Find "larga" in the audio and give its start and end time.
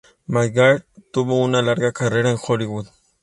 1.61-1.91